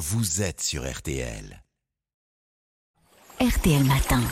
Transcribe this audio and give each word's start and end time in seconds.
vous 0.00 0.40
êtes 0.40 0.62
sur 0.62 0.90
RTL. 0.90 1.62
RTL 3.38 3.84
Matin. 3.84 4.22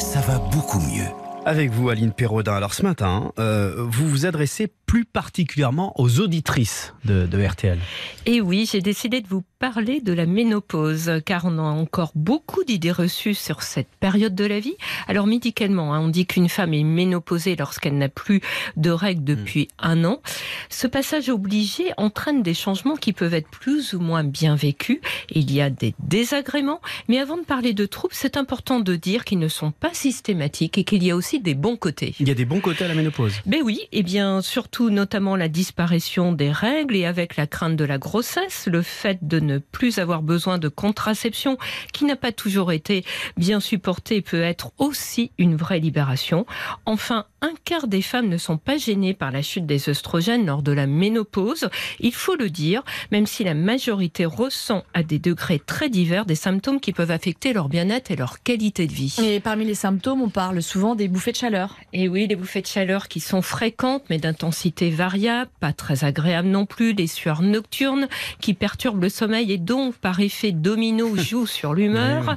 Ça 0.00 0.22
va 0.22 0.38
beaucoup 0.38 0.80
mieux. 0.80 1.04
Avec 1.44 1.70
vous, 1.70 1.90
Aline 1.90 2.12
Perraudin. 2.12 2.54
Alors 2.54 2.72
ce 2.72 2.82
matin, 2.82 3.32
euh, 3.38 3.74
vous 3.76 4.08
vous 4.08 4.24
adressez 4.24 4.68
plus 4.92 5.06
particulièrement 5.06 5.98
aux 5.98 6.20
auditrices 6.20 6.92
de, 7.06 7.24
de 7.24 7.42
RTL. 7.42 7.78
Et 8.26 8.42
oui, 8.42 8.68
j'ai 8.70 8.82
décidé 8.82 9.22
de 9.22 9.26
vous 9.26 9.42
parler 9.58 10.02
de 10.02 10.12
la 10.12 10.26
ménopause, 10.26 11.10
car 11.24 11.46
on 11.46 11.56
a 11.56 11.62
encore 11.62 12.12
beaucoup 12.14 12.62
d'idées 12.62 12.92
reçues 12.92 13.32
sur 13.32 13.62
cette 13.62 13.88
période 14.00 14.34
de 14.34 14.44
la 14.44 14.60
vie. 14.60 14.74
Alors 15.08 15.26
médicalement, 15.26 15.94
hein, 15.94 16.00
on 16.00 16.08
dit 16.08 16.26
qu'une 16.26 16.50
femme 16.50 16.74
est 16.74 16.82
ménopausée 16.82 17.56
lorsqu'elle 17.56 17.96
n'a 17.96 18.10
plus 18.10 18.42
de 18.76 18.90
règles 18.90 19.24
depuis 19.24 19.68
un 19.78 20.04
an. 20.04 20.20
Ce 20.68 20.86
passage 20.86 21.30
obligé 21.30 21.92
entraîne 21.96 22.42
des 22.42 22.52
changements 22.52 22.96
qui 22.96 23.14
peuvent 23.14 23.32
être 23.32 23.48
plus 23.48 23.94
ou 23.94 24.00
moins 24.00 24.24
bien 24.24 24.56
vécus. 24.56 25.00
Il 25.30 25.50
y 25.50 25.62
a 25.62 25.70
des 25.70 25.94
désagréments, 26.00 26.82
mais 27.08 27.18
avant 27.18 27.38
de 27.38 27.44
parler 27.44 27.72
de 27.72 27.86
troubles, 27.86 28.14
c'est 28.14 28.36
important 28.36 28.78
de 28.80 28.94
dire 28.94 29.24
qu'ils 29.24 29.38
ne 29.38 29.48
sont 29.48 29.70
pas 29.70 29.94
systématiques 29.94 30.76
et 30.76 30.84
qu'il 30.84 31.02
y 31.02 31.10
a 31.10 31.16
aussi 31.16 31.40
des 31.40 31.54
bons 31.54 31.76
côtés. 31.76 32.14
Il 32.20 32.28
y 32.28 32.32
a 32.32 32.34
des 32.34 32.44
bons 32.44 32.60
côtés 32.60 32.84
à 32.84 32.88
la 32.88 32.94
ménopause. 32.94 33.36
Ben 33.46 33.62
oui, 33.64 33.80
et 33.92 34.02
bien 34.02 34.42
surtout 34.42 34.81
notamment 34.90 35.36
la 35.36 35.48
disparition 35.48 36.32
des 36.32 36.50
règles 36.50 36.96
et 36.96 37.04
avec 37.04 37.36
la 37.36 37.46
crainte 37.46 37.76
de 37.76 37.84
la 37.84 37.98
grossesse, 37.98 38.68
le 38.70 38.82
fait 38.82 39.18
de 39.22 39.40
ne 39.40 39.58
plus 39.58 39.98
avoir 39.98 40.22
besoin 40.22 40.58
de 40.58 40.68
contraception 40.68 41.58
qui 41.92 42.04
n'a 42.04 42.16
pas 42.16 42.32
toujours 42.32 42.72
été 42.72 43.04
bien 43.36 43.60
supportée 43.60 44.22
peut 44.22 44.42
être 44.42 44.72
aussi 44.78 45.32
une 45.38 45.56
vraie 45.56 45.80
libération. 45.80 46.46
Enfin, 46.86 47.26
un 47.40 47.52
quart 47.64 47.88
des 47.88 48.02
femmes 48.02 48.28
ne 48.28 48.36
sont 48.36 48.56
pas 48.56 48.76
gênées 48.76 49.14
par 49.14 49.30
la 49.32 49.42
chute 49.42 49.66
des 49.66 49.88
œstrogènes 49.88 50.46
lors 50.46 50.62
de 50.62 50.72
la 50.72 50.86
ménopause. 50.86 51.68
Il 52.00 52.12
faut 52.14 52.36
le 52.36 52.50
dire, 52.50 52.82
même 53.10 53.26
si 53.26 53.44
la 53.44 53.54
majorité 53.54 54.24
ressent 54.24 54.84
à 54.94 55.02
des 55.02 55.18
degrés 55.18 55.58
très 55.58 55.88
divers 55.88 56.24
des 56.24 56.34
symptômes 56.34 56.80
qui 56.80 56.92
peuvent 56.92 57.10
affecter 57.10 57.52
leur 57.52 57.68
bien-être 57.68 58.10
et 58.10 58.16
leur 58.16 58.42
qualité 58.42 58.86
de 58.86 58.92
vie. 58.92 59.16
Et 59.22 59.40
parmi 59.40 59.64
les 59.64 59.74
symptômes, 59.74 60.22
on 60.22 60.28
parle 60.28 60.62
souvent 60.62 60.94
des 60.94 61.08
bouffées 61.08 61.32
de 61.32 61.36
chaleur. 61.36 61.76
Et 61.92 62.08
oui, 62.08 62.26
les 62.26 62.36
bouffées 62.36 62.62
de 62.62 62.66
chaleur 62.66 63.08
qui 63.08 63.20
sont 63.20 63.42
fréquentes 63.42 64.02
mais 64.08 64.18
d'intensité 64.18 64.71
variable, 64.80 65.50
pas 65.60 65.72
très 65.72 66.04
agréables 66.04 66.48
non 66.48 66.66
plus, 66.66 66.92
les 66.92 67.06
sueurs 67.06 67.42
nocturnes 67.42 68.08
qui 68.40 68.54
perturbent 68.54 69.02
le 69.02 69.08
sommeil 69.08 69.52
et 69.52 69.58
donc 69.58 69.94
par 69.96 70.20
effet 70.20 70.52
domino 70.52 71.16
jouent 71.16 71.46
sur 71.46 71.74
l'humeur. 71.74 72.36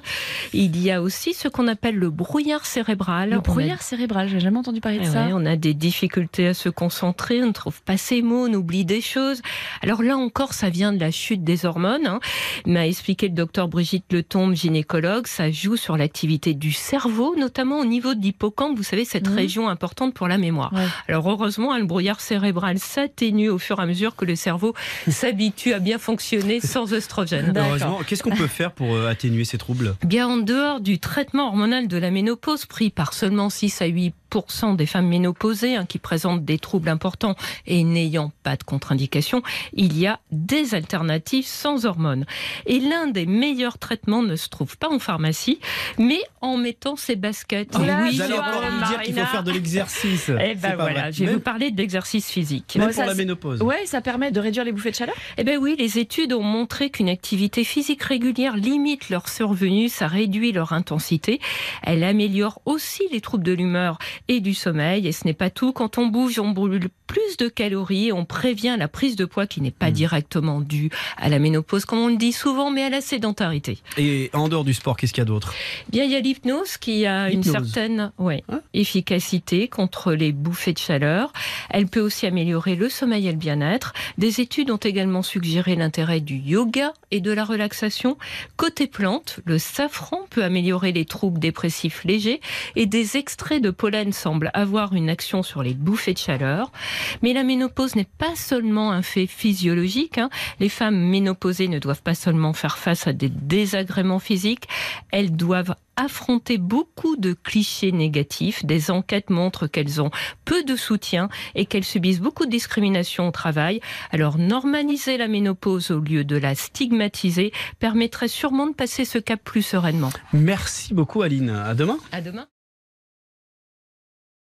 Il 0.53 0.81
y 0.81 0.91
a 0.91 1.01
aussi 1.01 1.33
ce 1.33 1.47
qu'on 1.47 1.67
appelle 1.67 1.95
le 1.95 2.09
brouillard 2.09 2.65
cérébral. 2.65 3.29
Le 3.31 3.37
a 3.37 3.39
brouillard 3.39 3.81
cérébral, 3.81 4.27
j'ai 4.29 4.39
jamais 4.39 4.57
entendu 4.59 4.81
parler 4.81 4.99
de 4.99 5.03
eh 5.03 5.07
ça. 5.07 5.25
ouais, 5.25 5.31
on 5.33 5.45
a 5.45 5.55
des 5.55 5.73
difficultés 5.73 6.47
à 6.47 6.53
se 6.53 6.69
concentrer, 6.69 7.43
on 7.43 7.47
ne 7.47 7.51
trouve 7.51 7.81
pas 7.81 7.97
ses 7.97 8.21
mots, 8.21 8.47
on 8.47 8.53
oublie 8.53 8.85
des 8.85 9.01
choses. 9.01 9.41
Alors 9.81 10.01
là 10.03 10.17
encore, 10.17 10.53
ça 10.53 10.69
vient 10.69 10.93
de 10.93 10.99
la 10.99 11.11
chute 11.11 11.43
des 11.43 11.65
hormones. 11.65 12.05
Hein. 12.07 12.19
M'a 12.65 12.87
expliqué 12.87 13.27
le 13.27 13.33
docteur 13.33 13.67
Brigitte 13.67 14.11
Letombe, 14.11 14.53
gynécologue. 14.53 15.27
Ça 15.27 15.51
joue 15.51 15.75
sur 15.77 15.97
l'activité 15.97 16.53
du 16.53 16.71
cerveau, 16.71 17.35
notamment 17.37 17.79
au 17.79 17.85
niveau 17.85 18.13
de 18.13 18.21
l'hippocampe. 18.21 18.75
Vous 18.77 18.83
savez, 18.83 19.05
cette 19.05 19.27
Mhm. 19.29 19.35
région 19.35 19.69
importante 19.69 20.13
pour 20.13 20.27
la 20.27 20.37
mémoire. 20.37 20.71
Ouais. 20.73 20.85
Alors 21.07 21.29
heureusement, 21.29 21.75
le 21.77 21.85
brouillard 21.85 22.19
cérébral 22.25 22.79
s'atténue 22.79 23.49
au 23.49 23.57
fur 23.57 23.79
et 23.79 23.83
à 23.83 23.85
mesure 23.85 24.15
que 24.15 24.25
le 24.25 24.35
cerveau 24.35 24.73
s'habitue 25.09 25.73
à 25.73 25.79
bien 25.79 25.97
fonctionner 25.99 26.59
sans 26.59 26.93
oestrogène. 26.93 27.53
Heureusement, 27.55 27.99
qu'est-ce 28.05 28.23
qu'on 28.23 28.35
peut 28.35 28.47
faire 28.47 28.71
pour 28.71 28.93
euh, 28.95 29.07
atténuer 29.09 29.45
ces 29.45 29.57
troubles? 29.57 29.95
Bien 30.03 30.27
en 30.27 30.37
dehors 30.37 30.79
du 30.81 30.99
traitement 30.99 31.47
hormonal 31.47 31.87
de 31.87 31.97
la 31.97 32.11
ménopause 32.11 32.65
pris 32.65 32.89
par 32.89 33.13
seulement 33.13 33.49
6 33.49 33.81
à 33.81 33.87
8% 33.87 34.75
des 34.75 34.85
femmes 34.85 35.07
ménopausées 35.07 35.75
hein, 35.75 35.85
qui 35.85 35.99
présentent 35.99 36.43
des 36.43 36.57
troubles 36.59 36.89
importants 36.89 37.35
et 37.67 37.83
n'ayant 37.83 38.31
pas 38.43 38.57
de 38.57 38.63
contre-indication, 38.63 39.41
il 39.73 39.97
y 39.97 40.07
a 40.07 40.19
des 40.31 40.75
alternatives 40.75 41.45
sans 41.45 41.85
hormones. 41.85 42.25
Et 42.65 42.79
l'un 42.79 43.07
des 43.07 43.25
meilleurs 43.25 43.77
traitements 43.77 44.23
ne 44.23 44.35
se 44.35 44.49
trouve 44.49 44.77
pas 44.77 44.89
en 44.89 44.99
pharmacie, 44.99 45.59
mais 45.97 46.19
en 46.41 46.57
mettant 46.57 46.95
ses 46.95 47.15
baskets. 47.15 47.69
Ah, 47.75 47.79
oui, 48.03 48.15
Vous 48.15 48.21
allez 48.21 48.33
je 48.33 48.39
encore 48.39 48.61
dire 48.89 49.01
qu'il 49.03 49.13
faut 49.15 49.25
faire 49.25 49.43
de 49.43 49.51
l'exercice. 49.51 50.29
Eh 50.29 50.55
ben 50.55 50.75
voilà, 50.75 51.01
vrai. 51.01 51.11
je 51.13 51.19
vais 51.19 51.25
Même- 51.27 51.35
vous 51.35 51.39
parler 51.41 51.71
de 51.71 51.77
l'exercice 51.77 52.04
physique. 52.05 52.75
Même 52.75 52.83
Ouais, 52.87 52.93
pour 52.93 52.95
ça, 52.95 53.05
la 53.05 53.11
c'est- 53.13 53.17
ménopause. 53.17 53.61
Ouais, 53.61 53.85
ça 53.85 54.01
permet 54.01 54.31
de 54.31 54.39
réduire 54.39 54.63
les 54.63 54.71
bouffées 54.71 54.91
de 54.91 54.95
chaleur. 54.95 55.15
Eh 55.37 55.43
bien 55.43 55.57
oui, 55.57 55.75
les 55.77 55.99
études 55.99 56.33
ont 56.33 56.43
montré 56.43 56.89
qu'une 56.89 57.09
activité 57.09 57.63
physique 57.63 58.03
régulière 58.03 58.55
limite 58.55 59.09
leur 59.09 59.27
survenue, 59.29 59.89
ça 59.89 60.07
réduit 60.07 60.51
leur 60.51 60.73
intensité, 60.73 61.39
elle 61.83 62.03
améliore 62.03 62.61
aussi 62.65 63.03
les 63.11 63.21
troubles 63.21 63.43
de 63.43 63.53
l'humeur 63.53 63.97
et 64.27 64.39
du 64.39 64.53
sommeil, 64.53 65.07
et 65.07 65.11
ce 65.11 65.25
n'est 65.25 65.33
pas 65.33 65.49
tout, 65.49 65.71
quand 65.73 65.97
on 65.97 66.07
bouge, 66.07 66.39
on 66.39 66.51
brûle 66.51 66.87
plus 67.07 67.37
de 67.37 67.47
calories, 67.47 68.07
et 68.07 68.11
on 68.13 68.25
prévient 68.25 68.75
la 68.77 68.87
prise 68.87 69.15
de 69.15 69.25
poids 69.25 69.45
qui 69.47 69.61
n'est 69.61 69.71
pas 69.71 69.91
directement 69.91 70.59
due 70.61 70.89
à 71.17 71.29
la 71.29 71.39
ménopause, 71.39 71.85
comme 71.85 71.99
on 71.99 72.07
le 72.07 72.17
dit 72.17 72.31
souvent, 72.33 72.71
mais 72.71 72.83
à 72.83 72.89
la 72.89 73.01
sédentarité. 73.01 73.77
Et 73.97 74.29
en 74.33 74.47
dehors 74.49 74.63
du 74.63 74.73
sport, 74.73 74.97
qu'est-ce 74.97 75.13
qu'il 75.13 75.21
y 75.21 75.23
a 75.23 75.25
d'autre? 75.25 75.53
Bien, 75.89 76.03
il 76.03 76.11
y 76.11 76.15
a 76.15 76.19
l'hypnose 76.19 76.77
qui 76.77 77.05
a 77.05 77.29
une 77.29 77.43
certaine 77.43 78.11
ouais, 78.17 78.43
Hein? 78.49 78.61
efficacité 78.73 79.67
contre 79.67 80.13
les 80.13 80.31
bouffées 80.31 80.73
de 80.73 80.77
chaleur. 80.79 81.31
Elle 81.69 81.87
peut 81.95 82.01
aussi 82.01 82.25
améliorer 82.25 82.75
le 82.75 82.89
sommeil 82.89 83.25
et 83.29 83.31
le 83.31 83.37
bien-être. 83.37 83.93
Des 84.17 84.41
études 84.41 84.69
ont 84.69 84.75
également 84.75 85.23
suggéré 85.23 85.77
l'intérêt 85.77 86.19
du 86.19 86.35
yoga 86.35 86.91
et 87.09 87.21
de 87.21 87.31
la 87.31 87.45
relaxation. 87.45 88.17
Côté 88.57 88.87
plante, 88.87 89.39
le 89.45 89.57
safran 89.57 90.25
peut 90.29 90.43
améliorer 90.43 90.91
les 90.91 91.05
troubles 91.05 91.39
dépressifs 91.39 92.03
légers 92.03 92.41
et 92.75 92.85
des 92.85 93.15
extraits 93.15 93.61
de 93.61 93.69
pollen 93.69 94.11
semblent 94.11 94.51
avoir 94.53 94.93
une 94.93 95.09
action 95.09 95.41
sur 95.41 95.63
les 95.63 95.73
bouffées 95.73 96.11
de 96.11 96.17
chaleur. 96.17 96.73
Mais 97.21 97.31
la 97.31 97.43
ménopause 97.43 97.95
n'est 97.95 98.09
pas 98.17 98.35
seulement 98.35 98.91
un 98.91 99.01
fait 99.01 99.25
physiologique. 99.25 100.17
hein. 100.17 100.29
Les 100.59 100.67
femmes 100.67 100.99
ménopausées 100.99 101.69
ne 101.69 101.79
doivent 101.79 102.03
pas 102.03 102.13
seulement 102.13 102.51
faire 102.51 102.77
face 102.77 103.07
à 103.07 103.13
des 103.13 103.29
désagréments 103.29 104.19
physiques, 104.19 104.67
elles 105.11 105.33
doivent 105.33 105.75
affronter 105.95 106.57
beaucoup 106.57 107.15
de 107.15 107.33
clichés 107.33 107.91
négatifs. 107.91 108.65
Des 108.65 108.91
enquêtes 108.91 109.29
montrent 109.29 109.67
qu'elles 109.67 110.01
ont 110.01 110.11
peu 110.45 110.63
de 110.63 110.75
soutien 110.75 111.29
et 111.55 111.65
qu'elles 111.65 111.83
subissent 111.83 112.21
beaucoup 112.21 112.45
de 112.45 112.51
discrimination 112.51 113.27
au 113.27 113.31
travail. 113.31 113.79
Alors 114.11 114.37
normaliser 114.37 115.17
la 115.17 115.27
ménopause 115.27 115.91
au 115.91 115.99
lieu 115.99 116.23
de 116.23 116.37
la 116.37 116.55
stigmatiser 116.55 117.51
permettrait 117.79 118.27
sûrement 118.27 118.67
de 118.67 118.73
passer 118.73 119.05
ce 119.05 119.17
cap 119.17 119.43
plus 119.43 119.61
sereinement. 119.61 120.11
Merci 120.33 120.93
beaucoup 120.93 121.21
Aline. 121.21 121.49
À 121.49 121.73
demain. 121.73 121.97
À 122.11 122.21
demain. 122.21 122.47